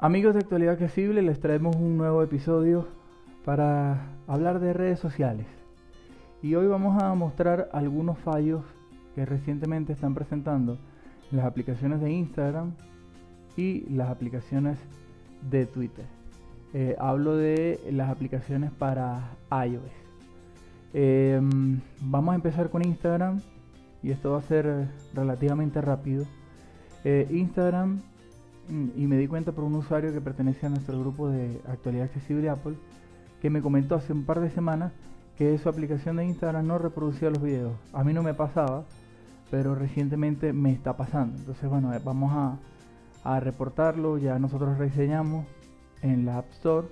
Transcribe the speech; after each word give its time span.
Amigos 0.00 0.34
de 0.34 0.38
Actualidad 0.38 0.74
Accesible, 0.74 1.22
les 1.22 1.40
traemos 1.40 1.74
un 1.74 1.96
nuevo 1.96 2.22
episodio 2.22 2.86
para 3.44 4.12
hablar 4.28 4.60
de 4.60 4.72
redes 4.72 5.00
sociales. 5.00 5.46
Y 6.40 6.54
hoy 6.54 6.68
vamos 6.68 7.02
a 7.02 7.12
mostrar 7.14 7.68
algunos 7.72 8.16
fallos 8.20 8.62
que 9.16 9.26
recientemente 9.26 9.94
están 9.94 10.14
presentando 10.14 10.78
las 11.32 11.44
aplicaciones 11.44 12.00
de 12.00 12.12
Instagram 12.12 12.74
y 13.56 13.80
las 13.90 14.08
aplicaciones 14.08 14.78
de 15.50 15.66
Twitter. 15.66 16.04
Eh, 16.74 16.94
hablo 17.00 17.36
de 17.36 17.80
las 17.90 18.08
aplicaciones 18.08 18.70
para 18.70 19.32
iOS. 19.50 19.82
Em, 20.94 21.80
vamos 22.02 22.34
a 22.34 22.36
empezar 22.36 22.70
con 22.70 22.86
Instagram 22.86 23.40
y 24.04 24.12
esto 24.12 24.30
va 24.30 24.38
a 24.38 24.42
ser 24.42 24.90
relativamente 25.12 25.80
rápido. 25.80 26.24
Eh, 27.02 27.26
Instagram 27.32 28.00
y 28.68 29.06
me 29.06 29.16
di 29.16 29.26
cuenta 29.26 29.52
por 29.52 29.64
un 29.64 29.74
usuario 29.74 30.12
que 30.12 30.20
pertenece 30.20 30.66
a 30.66 30.68
nuestro 30.68 30.98
grupo 31.00 31.28
de 31.28 31.60
actualidad 31.66 32.04
accesible 32.04 32.48
Apple 32.48 32.76
que 33.40 33.50
me 33.50 33.62
comentó 33.62 33.94
hace 33.94 34.12
un 34.12 34.24
par 34.24 34.40
de 34.40 34.50
semanas 34.50 34.92
que 35.36 35.56
su 35.58 35.68
aplicación 35.68 36.16
de 36.16 36.26
Instagram 36.26 36.66
no 36.66 36.78
reproducía 36.78 37.30
los 37.30 37.40
videos. 37.40 37.72
A 37.92 38.02
mí 38.02 38.12
no 38.12 38.22
me 38.22 38.34
pasaba, 38.34 38.84
pero 39.50 39.74
recientemente 39.74 40.52
me 40.52 40.72
está 40.72 40.96
pasando. 40.96 41.38
Entonces, 41.38 41.70
bueno, 41.70 41.94
eh, 41.94 42.00
vamos 42.04 42.32
a, 42.32 42.58
a 43.22 43.40
reportarlo. 43.40 44.18
Ya 44.18 44.38
nosotros 44.38 44.76
reseñamos 44.78 45.46
en 46.02 46.26
la 46.26 46.38
App 46.38 46.50
Store 46.54 46.88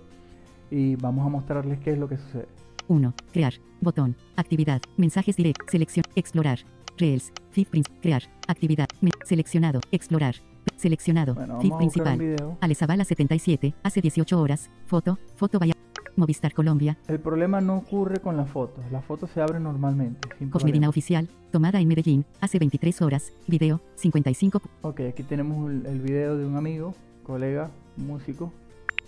y 0.71 0.95
vamos 0.97 1.27
a 1.27 1.29
mostrarles 1.29 1.80
qué 1.80 1.93
es 1.93 1.99
lo 1.99 2.09
que 2.09 2.19
sucede. 2.19 2.47
1. 2.87 3.15
Crear. 3.33 3.55
Botón. 3.80 4.15
Actividad. 4.37 4.80
Mensajes 4.97 5.37
direct. 5.37 5.69
Selección. 5.69 6.05
Explorar. 6.15 6.61
Reels. 6.99 7.33
Feed 7.51 7.66
Crear. 8.01 8.23
Actividad. 8.47 8.87
seleccionado. 9.24 9.80
Explorar. 9.91 10.37
Seleccionado. 10.77 11.35
Bueno, 11.35 11.61
feed 11.61 11.73
principal. 11.75 12.37
Alezabala 12.61 13.05
77. 13.05 13.75
Hace 13.83 14.01
18 14.01 14.41
horas. 14.41 14.71
Foto. 14.87 15.19
Foto 15.35 15.59
vaya. 15.59 15.73
Movistar 16.16 16.55
Colombia. 16.55 16.96
El 17.09 17.21
problema 17.21 17.60
no 17.60 17.77
ocurre 17.77 18.21
con 18.21 18.37
las 18.37 18.49
fotos. 18.49 18.85
Las 18.91 19.04
fotos 19.04 19.30
se 19.30 19.41
abren 19.43 19.63
normalmente. 19.63 20.29
sin 20.38 20.51
Jos 20.51 20.65
Medina 20.65 20.87
problema. 20.87 20.88
Oficial. 20.88 21.29
Tomada 21.51 21.80
en 21.80 21.88
Medellín. 21.88 22.24
Hace 22.41 22.59
23 22.59 23.02
horas. 23.02 23.32
Video. 23.47 23.80
55. 23.97 24.63
Ok, 24.82 25.01
aquí 25.01 25.23
tenemos 25.23 25.71
el, 25.71 26.01
video 26.01 26.37
de 26.37 26.47
un 26.47 26.57
amigo, 26.57 26.95
colega, 27.23 27.71
músico. 27.97 28.52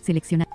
Selecciona. 0.00 0.46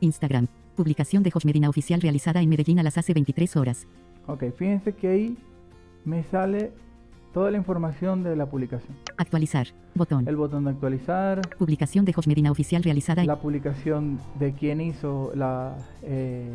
Instagram. 0.00 0.48
Publicación 0.76 1.22
de 1.22 1.30
Jos 1.30 1.44
Medina 1.44 1.68
Oficial 1.68 2.00
realizada 2.00 2.42
en 2.42 2.48
Medellín 2.48 2.78
a 2.78 2.82
las 2.82 2.98
hace 2.98 3.14
23 3.14 3.56
horas. 3.56 3.86
Ok, 4.26 4.44
fíjense 4.56 4.94
que 4.94 5.08
ahí 5.08 5.38
me 6.04 6.24
sale 6.24 6.72
toda 7.32 7.50
la 7.50 7.56
información 7.58 8.22
de 8.22 8.36
la 8.36 8.46
publicación. 8.46 8.96
Actualizar. 9.16 9.68
Botón. 9.94 10.26
El 10.28 10.36
botón 10.36 10.64
de 10.64 10.70
actualizar, 10.70 11.40
Publicación 11.58 12.04
de 12.04 12.12
Jos 12.12 12.26
Medina 12.26 12.50
Oficial 12.50 12.82
realizada 12.82 13.24
la 13.24 13.36
publicación 13.40 14.18
de 14.38 14.52
quién 14.52 14.80
hizo 14.80 15.32
la, 15.34 15.74
eh, 16.02 16.50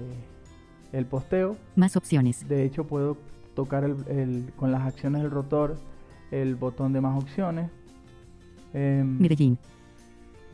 el 0.94 1.06
posteo. 1.06 1.58
más 1.76 1.96
opciones. 1.98 2.48
De 2.48 2.64
hecho, 2.64 2.86
puedo 2.86 3.18
tocar 3.56 3.84
el- 3.84 3.98
el- 4.08 4.54
con 4.56 4.72
las 4.72 4.82
acciones 4.82 5.22
del 5.24 5.32
rotor 5.32 5.78
el 6.32 6.56
botón 6.56 6.94
de 6.94 7.02
más 7.02 7.18
opciones. 7.22 7.70
Em, 8.74 9.18
Medellín. 9.20 9.58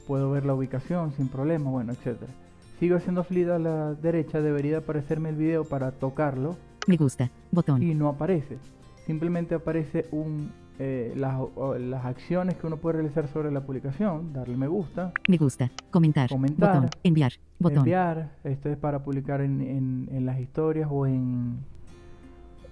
puedo 0.07 0.31
ver 0.31 0.45
la 0.45 0.53
ubicación 0.53 1.11
sin 1.13 1.27
problema, 1.27 1.69
bueno, 1.69 1.91
etcétera. 1.93 2.31
Sigo 2.79 2.95
haciendo 2.97 3.23
flit 3.23 3.47
a 3.49 3.59
la 3.59 3.93
derecha, 3.93 4.41
debería 4.41 4.79
aparecerme 4.79 5.29
el 5.29 5.35
video 5.35 5.63
para 5.65 5.91
tocarlo 5.91 6.57
Me 6.87 6.97
gusta. 6.97 7.29
Botón. 7.51 7.81
y 7.81 7.93
no 7.95 8.09
aparece. 8.09 8.57
Simplemente 9.05 9.55
aparece 9.55 10.05
un, 10.11 10.51
eh, 10.79 11.13
las, 11.15 11.39
las 11.79 12.05
acciones 12.05 12.55
que 12.55 12.67
uno 12.67 12.77
puede 12.77 12.97
realizar 12.99 13.27
sobre 13.27 13.51
la 13.51 13.61
publicación, 13.61 14.31
darle 14.33 14.55
me 14.55 14.67
gusta, 14.67 15.11
Me 15.27 15.37
gusta. 15.37 15.69
Comentar. 15.91 16.29
Comentar. 16.29 16.75
Botón. 16.75 16.89
Enviar. 17.03 17.33
Botón. 17.59 17.79
enviar, 17.79 18.31
esto 18.43 18.69
es 18.69 18.77
para 18.77 19.03
publicar 19.03 19.41
en, 19.41 19.61
en- 19.61 20.09
en 20.11 20.25
las 20.25 20.39
historias 20.39 20.87
o 20.91 21.05
en, 21.05 21.57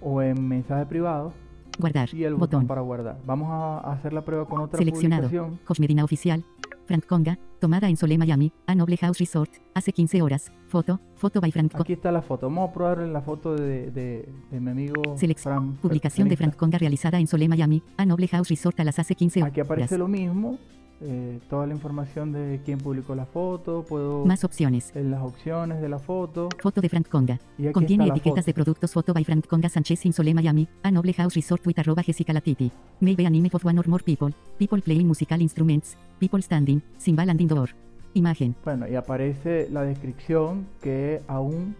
o 0.00 0.20
en 0.22 0.46
mensaje 0.48 0.84
privado 0.86 1.32
Guardar. 1.78 2.08
y 2.14 2.24
el 2.24 2.34
botón 2.34 2.60
Botón. 2.60 2.66
para 2.66 2.80
guardar. 2.80 3.18
Vamos 3.26 3.48
a 3.50 3.92
hacer 3.92 4.12
la 4.12 4.22
prueba 4.22 4.46
con 4.46 4.60
otra 4.60 4.78
Seleccionado. 4.78 5.28
publicación. 5.28 5.58
Medina 5.78 6.04
Oficial. 6.04 6.44
Frank 6.86 7.06
Conga. 7.06 7.38
Tomada 7.62 7.88
en 7.88 7.96
Sole, 7.96 8.18
Miami. 8.18 8.52
A 8.66 8.74
Noble 8.74 8.96
House 8.96 9.18
Resort. 9.20 9.48
Hace 9.72 9.92
15 9.92 10.20
horas. 10.20 10.50
Foto. 10.66 11.00
Foto 11.14 11.40
by 11.40 11.52
Frank. 11.52 11.72
Aquí 11.76 11.92
está 11.92 12.10
la 12.10 12.20
foto. 12.20 12.46
Vamos 12.48 12.70
a 12.70 12.72
probar 12.72 12.98
la 12.98 13.20
foto 13.22 13.54
de, 13.54 13.92
de- 13.92 14.28
de 14.50 14.60
mi 14.60 14.70
amigo 14.72 15.00
Selec- 15.16 15.38
Fran. 15.38 15.74
Publicación 15.76 16.28
de 16.28 16.36
Frank. 16.36 16.56
Conga 16.56 16.76
realizada 16.78 17.20
en 17.20 17.28
Sole, 17.28 17.48
Miami. 17.48 17.80
A 17.96 18.04
Noble 18.04 18.26
House 18.26 18.48
Resort 18.48 18.80
a 18.80 18.84
las 18.84 18.98
hace 18.98 19.14
15 19.14 19.42
horas. 19.42 19.52
Aquí 19.52 19.60
aparece 19.60 19.96
lo 19.96 20.08
mismo, 20.08 20.58
eh, 21.04 21.40
toda 21.50 21.66
la 21.66 21.74
información 21.74 22.32
de 22.32 22.60
quién 22.64 22.78
publicó 22.78 23.14
la 23.14 23.26
foto, 23.26 23.84
puedo 23.88 24.24
Más 24.24 24.44
opciones. 24.44 24.94
en 24.94 25.10
las 25.10 25.22
opciones 25.22 25.80
de 25.80 25.88
la 25.88 25.98
foto 25.98 26.48
Foto 26.60 26.80
de 26.80 26.88
Frank 26.88 27.08
Conga. 27.08 27.38
y 27.58 27.70
Contiene 27.72 28.06
etiquetas 28.06 28.46
de 28.46 28.54
productos 28.54 28.92
Foto 28.92 29.12
by 29.12 29.24
Frank 29.24 29.46
Conga 29.46 29.68
Sánchez 29.68 30.06
in 30.06 30.12
Sole, 30.12 30.32
Miami. 30.34 30.68
A 30.82 30.90
Noble 30.90 31.12
House 31.14 31.34
Resort 31.34 31.62
arroba 31.76 32.02
Jessica 32.02 32.32
Latiti. 32.32 32.70
Maybe 33.00 33.26
anime 33.26 33.50
for 33.50 33.60
one 33.64 33.78
or 33.78 33.88
more 33.88 34.02
people. 34.02 34.32
People 34.58 34.80
playing 34.80 35.06
musical 35.06 35.40
instruments. 35.40 35.96
People 36.18 36.40
standing. 36.42 36.82
Symbol 36.98 37.28
and 37.28 37.40
indoor. 37.40 37.70
Imagen. 38.14 38.54
Bueno, 38.64 38.86
y 38.86 38.94
aparece 38.94 39.68
la 39.70 39.82
descripción 39.82 40.66
que 40.82 41.22
aún 41.28 41.74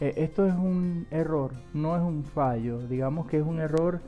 eh, 0.00 0.14
esto 0.16 0.46
es 0.46 0.54
un 0.54 1.06
error, 1.10 1.52
no 1.74 1.96
es 1.96 2.02
un 2.02 2.24
fallo, 2.24 2.86
digamos 2.86 3.26
que 3.26 3.38
es 3.38 3.44
un 3.46 3.60
error 3.60 4.00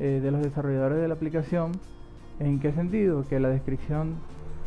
eh, 0.00 0.20
de 0.22 0.30
los 0.30 0.42
desarrolladores 0.42 0.98
de 0.98 1.08
la 1.08 1.14
aplicación. 1.14 1.72
¿En 2.40 2.60
qué 2.60 2.72
sentido? 2.72 3.24
Que 3.28 3.40
la 3.40 3.48
descripción 3.48 4.16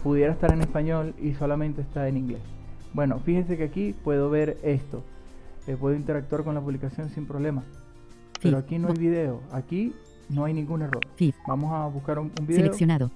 pudiera 0.03 0.33
estar 0.33 0.51
en 0.53 0.61
español 0.61 1.13
y 1.21 1.33
solamente 1.33 1.81
está 1.81 2.07
en 2.07 2.17
inglés. 2.17 2.41
Bueno, 2.93 3.19
fíjense 3.19 3.57
que 3.57 3.65
aquí 3.65 3.93
puedo 4.03 4.29
ver 4.29 4.57
esto. 4.63 5.03
Eh, 5.67 5.77
puedo 5.79 5.95
interactuar 5.95 6.43
con 6.43 6.55
la 6.55 6.61
publicación 6.61 7.09
sin 7.09 7.25
problema. 7.25 7.63
Pero 8.41 8.57
aquí 8.57 8.79
no 8.79 8.87
hay 8.87 8.95
video. 8.95 9.41
Aquí 9.51 9.93
no 10.29 10.45
hay 10.45 10.53
ningún 10.53 10.81
error. 10.81 11.01
Vamos 11.47 11.71
a 11.71 11.85
buscar 11.87 12.17
un, 12.19 12.31
un 12.39 12.47
video. 12.47 12.63
Seleccionado. 12.63 13.11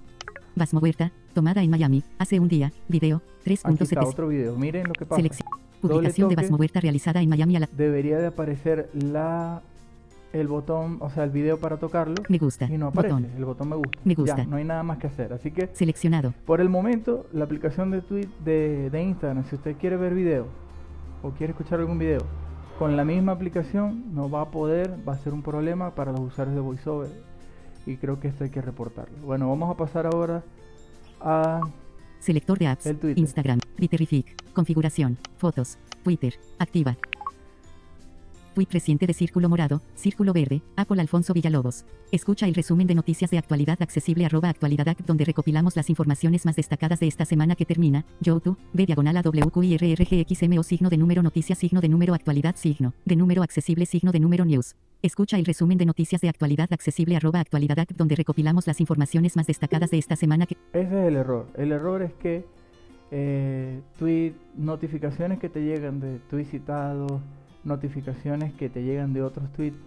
Vasmo 0.56 0.80
Huerta, 0.80 1.12
tomada 1.34 1.64
en 1.64 1.72
Miami, 1.72 2.04
hace 2.20 2.40
un 2.40 2.48
día, 2.48 2.72
video, 2.88 3.24
Aquí 3.42 3.54
está 3.54 3.70
3.7. 3.70 4.06
otro 4.06 4.28
video. 4.28 4.56
Miren 4.56 4.88
lo 4.88 4.94
que 4.94 5.06
pasa. 5.06 5.16
Selección. 5.16 5.48
Publicación 5.82 6.30
de. 6.30 6.36
Vasmo 6.36 6.58
Huerta 6.58 6.80
realizada 6.80 7.22
en 7.22 7.30
Miami 7.30 7.56
a 7.56 7.62
la... 7.62 7.70
Debería 7.76 8.20
de 8.20 8.28
aparecer 8.28 8.90
la 8.94 9.64
el 10.34 10.48
botón, 10.48 10.98
o 11.00 11.10
sea, 11.10 11.24
el 11.24 11.30
video 11.30 11.58
para 11.60 11.78
tocarlo 11.78 12.16
Me 12.28 12.38
gusta. 12.40 12.66
y 12.66 12.78
no 12.78 12.88
aparece. 12.88 13.14
Botón. 13.14 13.32
El 13.38 13.46
botón 13.46 13.70
me 13.70 13.76
gusta. 13.76 14.00
Me 14.04 14.16
gusta. 14.16 14.38
Ya, 14.38 14.46
no 14.46 14.58
hay 14.58 14.66
nada 14.66 14.84
más 14.84 14.98
que 14.98 15.08
hacer. 15.08 15.32
Así 15.32 15.52
que 15.52 15.70
Seleccionado. 15.74 16.34
por 16.46 16.60
el 16.60 16.70
momento, 16.70 17.28
la 17.32 17.46
aplicación 17.46 17.92
de 17.92 18.02
tweet 18.02 18.28
de, 18.44 18.90
de 18.90 19.02
Instagram, 19.04 19.46
si 19.46 19.56
usted 19.56 19.76
quiere 19.78 19.96
ver 19.96 20.14
video 20.14 20.48
o 21.22 21.32
quiere 21.32 21.52
escuchar 21.52 21.80
algún 21.80 21.98
video 22.00 22.22
con 22.80 22.98
la 22.98 23.06
misma 23.06 23.32
aplicación, 23.34 24.14
no 24.14 24.30
va 24.30 24.42
a 24.42 24.50
poder, 24.52 24.98
va 25.08 25.14
a 25.14 25.18
ser 25.20 25.34
un 25.34 25.44
problema 25.44 25.94
para 25.96 26.12
los 26.12 26.22
usuarios 26.22 26.56
de 26.56 26.62
VoiceOver. 26.62 27.10
Y 27.86 27.98
creo 27.98 28.20
que 28.20 28.28
esto 28.30 28.44
hay 28.44 28.50
que 28.50 28.62
reportarlo. 28.62 29.16
Bueno, 29.24 29.48
vamos 29.50 29.70
a 29.70 29.78
pasar 29.78 30.08
ahora 30.08 30.44
a 31.22 31.62
Selector 32.20 32.58
de 32.58 32.68
apps. 32.68 32.86
El 32.86 32.98
Twitter. 32.98 33.20
Instagram. 33.20 33.60
Twitterific. 33.76 34.52
Configuración. 34.54 35.18
Fotos. 35.38 35.78
Twitter. 36.04 36.34
Activa. 36.58 36.96
Tweet 38.54 38.68
reciente 38.72 39.08
de 39.08 39.14
Círculo 39.14 39.50
Morado, 39.50 39.82
Círculo 39.96 40.32
Verde, 40.32 40.62
Apple 40.76 41.02
Alfonso 41.02 41.34
Villalobos. 41.34 41.86
Escucha 42.12 42.48
el 42.48 42.54
resumen 42.54 42.86
de 42.86 42.96
noticias 42.96 43.32
de 43.32 43.40
actualidad 43.40 43.82
accesible 43.82 44.26
arroba 44.26 44.50
actualidad 44.50 44.88
act, 44.88 45.02
donde 45.02 45.26
recopilamos 45.26 45.76
las 45.76 45.90
informaciones 45.90 46.46
más 46.46 46.56
destacadas 46.56 47.00
de 47.00 47.08
esta 47.08 47.26
semana 47.26 47.56
que 47.56 47.66
termina. 47.66 48.06
YouTube, 48.22 48.58
B 48.74 48.86
diagonal 48.86 49.18
a 49.18 49.22
WQIRRGXMO 49.22 50.64
signo 50.64 50.90
de 50.90 50.98
número 50.98 51.24
noticias 51.24 51.58
signo 51.58 51.82
de 51.82 51.90
número 51.90 52.14
actualidad 52.14 52.56
signo 52.56 52.94
de 53.06 53.16
número 53.16 53.42
accesible 53.42 53.86
signo 53.86 54.12
de 54.12 54.20
número 54.20 54.46
news. 54.46 54.76
Escucha 55.02 55.38
el 55.38 55.46
resumen 55.46 55.78
de 55.78 55.86
noticias 55.86 56.22
de 56.22 56.30
actualidad 56.30 56.72
accesible 56.72 57.16
arroba 57.16 57.40
actualidad 57.40 57.80
act, 57.80 57.92
donde 57.98 58.16
recopilamos 58.16 58.68
las 58.68 58.80
informaciones 58.80 59.36
más 59.36 59.48
destacadas 59.48 59.90
de 59.90 59.98
esta 59.98 60.16
semana 60.16 60.46
que 60.46 60.56
Ese 60.74 61.02
es 61.02 61.08
el 61.08 61.16
error. 61.16 61.48
El 61.58 61.72
error 61.72 62.02
es 62.04 62.14
que 62.14 62.46
eh, 63.12 63.82
tweet, 63.98 64.34
notificaciones 64.56 65.40
que 65.40 65.50
te 65.50 65.62
llegan 65.62 66.00
de 66.00 66.20
tweets 66.30 66.52
citados, 66.52 67.22
notificaciones 67.64 68.54
que 68.54 68.70
te 68.70 68.84
llegan 68.84 69.14
de 69.14 69.22
otros 69.22 69.52
tweets, 69.54 69.78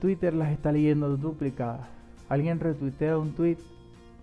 Twitter 0.00 0.34
las 0.34 0.52
está 0.52 0.72
leyendo 0.72 1.16
duplicadas. 1.16 1.88
Alguien 2.28 2.60
retuitea 2.60 3.18
un 3.18 3.32
tweet 3.32 3.58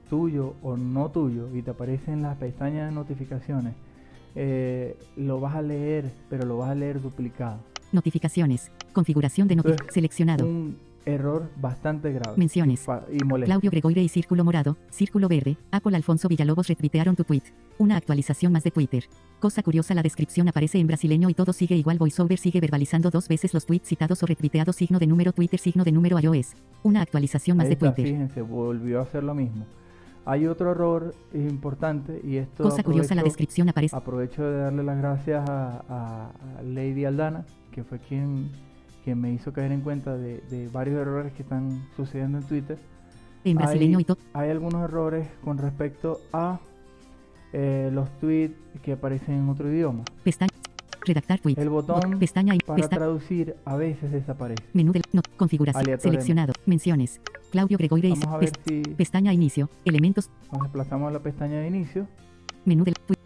tuyo 0.10 0.54
o 0.62 0.78
no 0.78 1.10
tuyo 1.10 1.50
y 1.56 1.62
te 1.62 1.72
aparece 1.72 2.12
en 2.12 2.22
las 2.22 2.38
pestañas 2.38 2.90
de 2.90 2.96
notificaciones. 2.96 3.74
eh, 4.38 4.98
lo 5.16 5.40
vas 5.40 5.56
a 5.56 5.62
leer, 5.62 6.12
pero 6.30 6.46
lo 6.46 6.58
vas 6.58 6.70
a 6.72 6.76
leer 6.76 7.02
duplicado. 7.02 7.60
Notificaciones. 7.94 8.70
Configuración 8.92 9.48
de 9.48 9.56
notificaciones. 9.56 9.94
Seleccionado. 9.94 10.46
Un 10.46 10.78
error 11.06 11.50
bastante 11.58 12.12
grave. 12.12 12.36
Menciones. 12.38 12.86
Y, 13.12 13.24
molesto. 13.24 13.50
Claudio 13.52 13.72
Gregoire 13.72 14.02
y 14.02 14.10
Círculo 14.10 14.44
Morado, 14.44 14.78
Círculo 14.90 15.28
Verde, 15.28 15.58
Apple 15.72 15.96
Alfonso 15.96 16.28
Villalobos 16.28 16.68
retuitearon 16.68 17.16
tu 17.16 17.24
tweet. 17.24 17.44
Una 17.78 17.98
actualización 17.98 18.52
más 18.54 18.64
de 18.64 18.72
Twitter. 18.72 19.06
Cosa 19.40 19.62
curiosa, 19.64 19.94
la 19.94 20.02
descripción 20.04 20.48
aparece 20.48 20.80
en 20.80 20.88
brasileño 20.88 21.30
y 21.30 21.34
todo 21.34 21.54
sigue 21.54 21.76
igual. 21.76 21.98
VoiceOver 22.00 22.40
sigue 22.40 22.60
verbalizando 22.60 23.10
dos 23.12 23.28
veces 23.28 23.54
los 23.54 23.66
tweets 23.66 23.88
citados 23.88 24.24
o 24.24 24.26
retuiteados. 24.26 24.76
Signo 24.76 24.98
de 25.00 25.08
número 25.08 25.32
Twitter, 25.34 25.60
signo 25.60 25.84
de 25.84 25.92
número 25.92 26.20
iOS. 26.20 26.54
Una 26.84 27.02
actualización 27.02 27.58
más 27.58 27.66
Ahí 27.66 27.70
de 27.70 27.74
está, 27.74 27.94
Twitter. 27.94 28.12
Fíjense, 28.14 28.42
volvió 28.42 29.00
a 29.00 29.04
hacer 29.04 29.24
lo 29.24 29.36
mismo. 29.36 29.66
Hay 30.28 30.48
otro 30.48 30.72
error 30.72 31.14
importante 31.36 32.20
y 32.24 32.38
esto 32.38 32.64
Cosa 32.64 32.82
curiosa, 32.82 33.14
la 33.14 33.22
descripción 33.22 33.70
aparece. 33.70 33.96
Aprovecho 33.96 34.44
de 34.44 34.58
darle 34.58 34.82
las 34.84 34.98
gracias 34.98 35.48
a- 35.48 36.32
a 36.58 36.62
Lady 36.64 37.06
Aldana, 37.06 37.46
que 37.72 37.84
fue 37.84 38.00
quien, 38.00 38.50
quien 39.06 39.22
me 39.22 39.32
hizo 39.32 39.54
caer 39.54 39.72
en 39.72 39.80
cuenta 39.82 40.18
de, 40.18 40.42
de 40.50 40.68
varios 40.68 40.98
errores 41.00 41.32
que 41.34 41.44
están 41.44 41.88
sucediendo 41.96 42.40
en 42.40 42.44
Twitter. 42.44 42.78
En 43.46 43.56
brasileño 43.56 44.00
hay, 44.00 44.02
y 44.02 44.06
todo. 44.06 44.18
hay 44.34 44.50
algunos 44.50 44.82
errores 44.84 45.28
con 45.44 45.58
respecto 45.60 46.20
a 46.34 46.60
eh, 47.54 47.90
los 47.94 48.10
tweets 48.20 48.56
que 48.82 48.94
aparecen 48.94 49.36
en 49.36 49.50
otro 49.50 49.72
idioma. 49.72 50.04
Pestaña. 50.24 50.52
Redactar 51.06 51.40
tweet. 51.40 51.54
El 51.60 51.70
botón 51.70 52.02
Bot- 52.14 52.18
pestaña 52.20 52.56
y 52.56 52.58
Para 52.58 52.90
traducir 52.90 53.56
a 53.64 53.76
veces 53.76 54.12
desaparece. 54.12 54.64
Menú 54.74 54.92
del 54.92 55.04
no, 55.14 55.22
configuración. 55.38 56.00
Seleccionado. 56.00 56.54
Menciones. 56.66 57.22
Claudio 57.52 57.78
Gregoire. 57.78 58.10
Vamos 58.10 58.26
a 58.26 58.38
ver 58.40 58.50
pest- 58.50 58.86
si 58.88 58.96
Pestaña 58.96 59.32
inicio. 59.32 59.70
Elementos. 59.86 60.32
nos 60.52 60.64
desplazamos 60.64 61.10
a 61.10 61.12
la 61.12 61.20
pestaña 61.20 61.60
de 61.60 61.68
inicio. 61.68 62.08
Menú 62.66 62.84
del 62.84 62.96
tweet. 62.96 63.20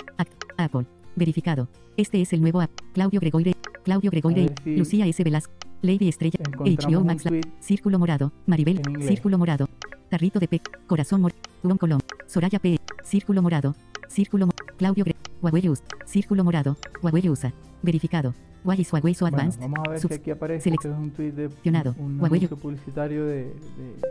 Apple. 0.57 0.85
Verificado. 1.15 1.69
Este 1.95 2.21
es 2.21 2.33
el 2.33 2.41
nuevo 2.41 2.59
app. 2.59 2.69
Claudio 2.93 3.21
Gregoire. 3.21 3.55
Claudio 3.85 4.11
Gregoire. 4.11 4.53
Si 4.65 4.75
Lucía 4.75 5.05
S. 5.07 5.23
Velasco. 5.23 5.53
Lady 5.81 6.09
Estrella. 6.09 6.39
HBO 6.57 7.03
Max. 7.03 7.23
Círculo 7.59 7.99
morado. 7.99 8.31
Maribel. 8.45 8.81
Círculo 9.01 9.37
morado. 9.37 9.67
Tarrito 10.09 10.39
de 10.39 10.47
P. 10.47 10.61
Corazón 10.87 11.21
morado. 11.21 11.39
Juan 11.61 11.77
Colón. 11.77 11.99
Soraya 12.27 12.59
P. 12.59 12.77
Círculo 13.03 13.41
morado. 13.41 13.75
Círculo 14.07 14.47
mo- 14.47 14.53
Claudio 14.77 15.05
Gre. 15.05 15.15
Huawei 15.41 15.69
US. 15.69 15.83
Círculo 16.05 16.43
morado. 16.43 16.75
Huawei 17.01 17.29
USA. 17.29 17.53
Verificado. 17.81 18.33
Why 18.65 18.81
is 18.81 18.91
Huawei 18.91 19.13
so 19.13 19.23
Bueno, 19.25 19.37
advanced? 19.37 19.61
vamos 19.61 19.79
a 19.87 19.89
ver 19.91 19.99
Subs- 20.01 20.07
si 20.09 20.13
aquí 20.15 20.31
aparece. 20.31 20.69
selec- 20.69 20.73
Este 20.79 20.89
es 20.89 20.95
un 20.97 21.11
tweet 21.11 21.31
de 21.31 21.47
seleccionado. 21.47 21.95
un 21.97 22.19
Huawei. 22.19 22.39
anuncio 22.41 22.57
publicitario 22.57 23.25
de, 23.25 23.43
de- 23.45 23.53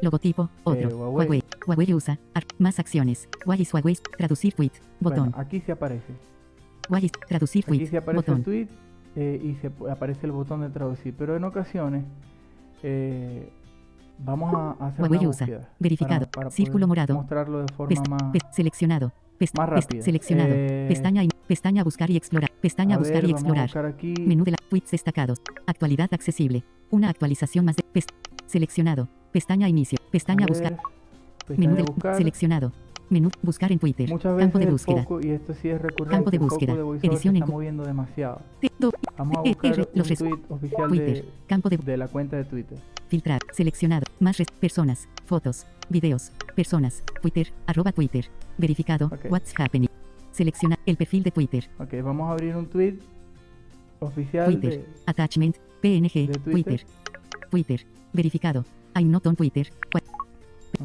Logotipo. 0.00 0.48
Otro. 0.64 0.88
Eh, 0.88 0.94
Huawei. 0.94 1.26
Huawei. 1.26 1.42
Huawei 1.66 1.92
USA. 1.94 2.18
Ar- 2.32 2.46
más 2.58 2.78
acciones. 2.78 3.28
Why 3.44 3.60
is 3.60 3.74
Huawei. 3.74 3.98
Traducir 4.16 4.54
tweet. 4.54 4.72
Botón. 5.00 5.30
Bueno, 5.30 5.36
aquí 5.38 5.60
se 5.60 5.72
aparece. 5.72 6.14
Why 6.88 7.04
is. 7.04 7.12
Traducir 7.28 7.64
Aquí 7.66 7.76
tweet. 7.76 7.88
se 7.90 7.96
aparece 7.98 8.16
Botón. 8.22 8.38
el 8.38 8.44
tweet 8.44 8.68
eh, 9.20 9.40
y 9.42 9.54
se 9.56 9.72
aparece 9.90 10.26
el 10.26 10.32
botón 10.32 10.60
de 10.60 10.68
traducir. 10.70 11.12
Pero 11.18 11.34
en 11.36 11.42
ocasiones 11.44 12.04
eh, 12.82 13.50
vamos 14.18 14.54
a 14.54 14.86
hacer 14.86 15.02
Huawei 15.02 15.20
una 15.20 15.28
USA. 15.30 15.46
Verificado. 15.78 16.26
para- 16.26 16.30
para 16.30 16.50
Círculo 16.50 16.86
morado. 16.86 17.14
Mostrarlo 17.14 17.60
de 17.64 17.72
forma 17.72 17.88
Pest- 17.94 18.08
más. 18.08 18.54
seleccionado. 18.54 19.12
Pest- 19.38 19.56
más 19.56 19.68
rápida. 19.68 20.02
seleccionado. 20.02 20.50
Eh, 20.52 20.86
Pestaña 20.88 21.22
y 21.24 21.28
pestaña 21.46 21.84
buscar 21.84 22.10
y 22.10 22.16
explorar. 22.16 22.50
Pestaña 22.60 22.96
a 22.96 22.98
buscar 22.98 23.22
ver, 23.22 23.28
y 23.30 23.32
explorar. 23.32 23.64
buscar 23.66 23.86
aquí. 23.86 24.14
Menú 24.20 24.44
de 24.44 24.50
la 24.52 24.56
tweets 24.68 24.90
destacados. 24.90 25.40
Actualidad 25.66 26.08
accesible. 26.12 26.64
Una 26.90 27.08
actualización 27.08 27.64
más 27.64 27.76
de 27.76 27.84
pest- 27.92 28.12
seleccionado. 28.46 29.08
Pestaña 29.32 29.68
inicio. 29.68 29.98
Pestaña 30.10 30.46
buscar. 30.46 30.76
pestaña 31.46 31.58
Menú 31.70 31.76
de 31.76 31.82
buscar. 31.84 32.16
seleccionado. 32.16 32.72
Menú 33.10 33.30
buscar 33.42 33.72
en 33.72 33.78
Twitter. 33.78 34.08
Muchas 34.10 34.36
veces 34.36 34.52
Campo 34.52 34.58
de 34.58 34.70
búsqueda. 34.70 35.02
foco, 35.02 35.20
y 35.26 35.30
esto 35.30 35.54
sí 35.54 35.68
es 35.70 35.80
recurrente, 35.80 36.16
Campo 36.16 36.30
de 36.30 36.38
búsqueda. 36.38 36.74
de 36.74 36.98
Edición 37.08 37.36
en 37.36 37.44
moviendo 37.46 37.84
demasiado. 37.84 38.42
Vamos 39.16 39.38
a 39.38 39.40
buscar 39.40 39.78
los 39.94 40.08
tweet 40.08 40.38
oficial 40.48 40.88
Twitter. 40.88 41.14
de, 41.22 41.28
Campo 41.46 41.68
de 41.68 41.76
de 41.78 41.96
la 41.96 42.08
cuenta 42.08 42.36
de 42.36 42.44
Twitter. 42.44 42.78
filtrar. 43.08 43.40
Seleccionado. 43.52 44.04
Más 44.20 44.36
personas. 44.60 45.08
Fotos. 45.24 45.66
Videos. 45.88 46.32
Personas. 46.54 47.02
Twitter. 47.22 47.52
Arroba 47.66 47.92
Twitter. 47.92 48.26
Verificado. 48.58 49.10
What's 49.30 49.54
happening. 49.58 49.88
Selecciona 50.32 50.78
el 50.86 50.96
perfil 50.96 51.22
de 51.22 51.30
Twitter. 51.30 51.68
Ok, 51.78 51.94
vamos 52.04 52.28
a 52.28 52.32
abrir 52.32 52.54
un 52.54 52.66
tweet 52.66 52.98
oficial 54.00 54.46
Twitter. 54.46 54.80
de, 54.82 54.86
Attachment. 55.06 55.56
PNG. 55.80 56.12
de 56.12 56.38
Twitter. 56.38 56.52
Twitter. 56.52 56.86
Twitter. 57.50 57.86
Verificado. 58.12 58.64
I'm 58.94 59.10
not 59.10 59.26
on 59.26 59.34
Twitter. 59.36 59.68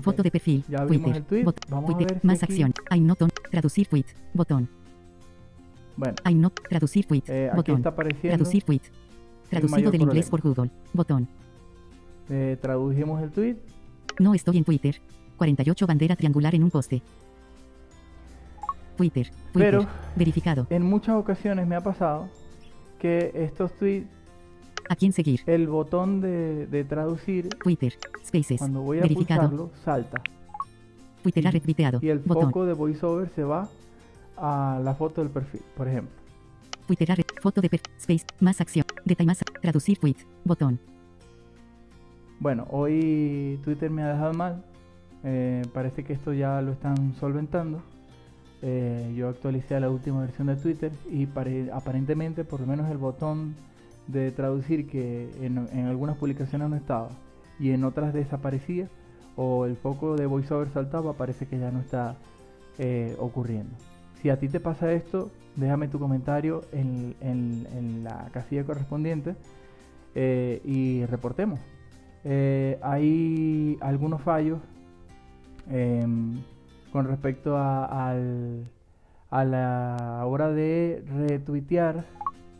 Foto 0.01 0.23
de 0.23 0.31
perfil. 0.31 0.63
Ya 0.67 0.85
Twitter. 0.85 1.15
el 1.17 1.23
tweet. 1.23 1.45
A 1.47 1.81
Twitter. 1.85 2.07
ver 2.07 2.19
si 2.21 2.27
Más 2.27 2.43
aquí- 2.43 2.53
acción. 2.53 2.73
I'm 2.91 3.05
not 3.05 3.21
on. 3.21 3.29
Traducir 3.51 3.87
tweet. 3.87 4.05
Botón. 4.33 4.67
Bueno, 5.95 6.15
I'm 6.25 6.41
not. 6.41 6.59
Traducir 6.67 7.05
tweet. 7.05 7.23
eh, 7.27 7.47
aquí 7.49 7.55
Botón. 7.57 7.75
está 7.77 7.89
apareciendo. 7.89 8.37
Traducir 8.37 8.63
tweet. 8.63 8.81
Traducido 9.49 9.91
del 9.91 10.01
inglés 10.01 10.29
por 10.29 10.41
Google. 10.41 10.71
Botón. 10.93 11.27
eh, 12.29 12.57
tradujimos 12.61 13.21
el 13.21 13.31
tweet. 13.31 13.57
No 14.19 14.33
estoy 14.33 14.57
en 14.57 14.63
Twitter. 14.63 14.99
48 15.37 15.85
bandera 15.87 16.15
triangular 16.15 16.55
en 16.55 16.63
un 16.63 16.71
poste. 16.71 17.01
Twitter. 18.97 19.29
Twitter. 19.51 19.71
Pero 19.79 19.87
Verificado. 20.15 20.67
en 20.69 20.83
muchas 20.83 21.15
ocasiones 21.15 21.67
me 21.67 21.75
ha 21.75 21.81
pasado 21.81 22.29
que 22.99 23.31
estos 23.35 23.71
tweets, 23.77 24.07
¿A 24.89 24.95
quién 24.95 25.11
seguir? 25.13 25.41
el 25.45 25.67
botón 25.67 26.21
de, 26.21 26.67
de 26.67 26.83
traducir, 26.83 27.49
Twitter. 27.63 27.93
Spaces. 28.25 28.57
cuando 28.59 28.81
voy 28.81 28.99
a 28.99 29.01
Verificado. 29.01 29.49
pulsarlo, 29.49 29.71
salta. 29.83 30.21
Twitter 31.21 31.47
ha 31.47 31.51
retuiteado. 31.51 31.99
Y 32.01 32.09
el 32.09 32.19
Botón. 32.19 32.45
foco 32.45 32.65
de 32.65 32.73
VoiceOver 32.73 33.29
se 33.33 33.43
va 33.43 33.69
a 34.37 34.79
la 34.83 34.93
foto 34.95 35.21
del 35.21 35.29
perfil, 35.29 35.61
por 35.77 35.87
ejemplo. 35.87 36.13
Twitter 36.85 37.11
ha 37.13 37.15
Foto 37.41 37.61
de 37.61 37.69
per- 37.69 37.81
Space. 37.97 38.25
Más 38.41 38.59
acción. 38.59 38.85
Detalle 39.05 39.27
más. 39.27 39.39
Traducir 39.61 39.97
tweet. 39.99 40.17
Botón. 40.43 40.79
Bueno, 42.39 42.67
hoy 42.71 43.59
Twitter 43.63 43.89
me 43.89 44.03
ha 44.03 44.09
dejado 44.13 44.33
mal. 44.33 44.63
Eh, 45.23 45.61
parece 45.73 46.03
que 46.03 46.11
esto 46.13 46.33
ya 46.33 46.61
lo 46.61 46.73
están 46.73 47.15
solventando. 47.19 47.81
Eh, 48.61 49.13
yo 49.15 49.29
actualicé 49.29 49.75
a 49.75 49.79
la 49.79 49.89
última 49.89 50.19
versión 50.21 50.47
de 50.47 50.55
Twitter 50.57 50.91
y 51.09 51.25
pare- 51.25 51.69
aparentemente 51.71 52.43
por 52.43 52.59
lo 52.61 52.67
menos 52.67 52.89
el 52.91 52.97
botón 52.97 53.55
de 54.07 54.31
traducir 54.31 54.87
que 54.87 55.29
en, 55.41 55.67
en 55.71 55.85
algunas 55.85 56.17
publicaciones 56.17 56.69
no 56.69 56.75
estaba 56.75 57.09
y 57.59 57.71
en 57.71 57.83
otras 57.83 58.13
desaparecía 58.13 58.87
o 59.35 59.65
el 59.65 59.75
foco 59.77 60.15
de 60.15 60.25
VoiceOver 60.25 60.69
saltaba, 60.69 61.13
parece 61.13 61.47
que 61.47 61.57
ya 61.59 61.71
no 61.71 61.79
está 61.79 62.15
eh, 62.77 63.15
ocurriendo. 63.19 63.73
Si 64.21 64.29
a 64.29 64.39
ti 64.39 64.47
te 64.47 64.59
pasa 64.59 64.91
esto, 64.93 65.31
déjame 65.55 65.87
tu 65.87 65.99
comentario 65.99 66.61
en, 66.71 67.15
en- 67.21 68.03
la 68.03 68.29
casilla 68.31 68.63
correspondiente 68.63 69.35
eh, 70.15 70.61
y 70.65 71.05
reportemos. 71.05 71.59
Eh, 72.25 72.77
hay 72.81 73.77
algunos 73.81 74.21
fallos 74.21 74.59
em, 75.69 76.41
con 76.91 77.07
respecto 77.07 77.57
a, 77.57 78.09
al- 78.09 78.65
a 79.29 79.43
la 79.45 80.23
hora 80.25 80.49
de 80.51 81.03
retuitear. 81.17 82.05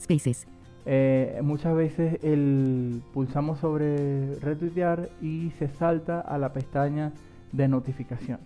Spaces. 0.01 0.47
Eh, 0.85 1.39
muchas 1.43 1.75
veces 1.75 2.19
el, 2.23 3.01
pulsamos 3.13 3.59
sobre 3.59 4.35
retuitear 4.35 5.09
y 5.21 5.51
se 5.57 5.69
salta 5.69 6.19
a 6.19 6.37
la 6.37 6.51
pestaña 6.51 7.13
de 7.51 7.67
notificaciones. 7.67 8.45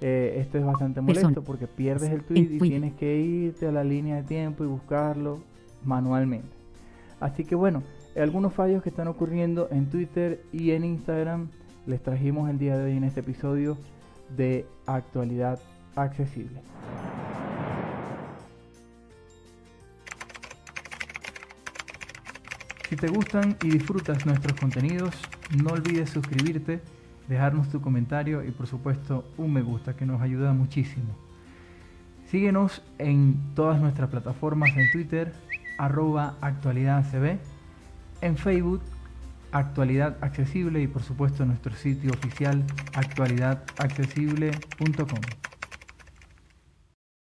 Eh, 0.00 0.36
esto 0.38 0.56
es 0.56 0.64
bastante 0.64 1.02
Persona. 1.02 1.28
molesto 1.28 1.42
porque 1.42 1.66
pierdes 1.66 2.10
el 2.10 2.22
tweet 2.22 2.48
y 2.52 2.58
tienes 2.58 2.94
que 2.94 3.18
irte 3.18 3.66
a 3.66 3.72
la 3.72 3.84
línea 3.84 4.16
de 4.16 4.22
tiempo 4.22 4.64
y 4.64 4.66
buscarlo 4.66 5.40
manualmente. 5.84 6.48
Así 7.20 7.44
que 7.44 7.54
bueno, 7.54 7.82
algunos 8.16 8.54
fallos 8.54 8.82
que 8.82 8.88
están 8.88 9.08
ocurriendo 9.08 9.68
en 9.70 9.90
Twitter 9.90 10.42
y 10.52 10.70
en 10.70 10.84
Instagram 10.84 11.48
les 11.86 12.02
trajimos 12.02 12.48
el 12.48 12.58
día 12.58 12.78
de 12.78 12.84
hoy 12.84 12.96
en 12.96 13.04
este 13.04 13.20
episodio 13.20 13.76
de 14.36 14.64
actualidad 14.86 15.58
accesible. 15.96 16.60
Si 22.90 22.96
te 22.96 23.06
gustan 23.06 23.56
y 23.62 23.70
disfrutas 23.70 24.26
nuestros 24.26 24.58
contenidos, 24.58 25.14
no 25.62 25.70
olvides 25.70 26.10
suscribirte, 26.10 26.82
dejarnos 27.28 27.68
tu 27.68 27.80
comentario 27.80 28.42
y 28.42 28.50
por 28.50 28.66
supuesto 28.66 29.24
un 29.38 29.52
me 29.52 29.62
gusta 29.62 29.94
que 29.94 30.04
nos 30.04 30.20
ayuda 30.20 30.52
muchísimo. 30.52 31.16
Síguenos 32.26 32.82
en 32.98 33.54
todas 33.54 33.80
nuestras 33.80 34.10
plataformas 34.10 34.76
en 34.76 34.90
Twitter, 34.90 35.32
arroba 35.78 36.34
actualidadcb, 36.40 37.38
en 38.22 38.36
Facebook, 38.36 38.82
actualidad 39.52 40.16
accesible 40.20 40.82
y 40.82 40.88
por 40.88 41.04
supuesto 41.04 41.44
en 41.44 41.50
nuestro 41.50 41.72
sitio 41.76 42.10
oficial 42.10 42.64
actualidadaccesible.com. 42.94 45.20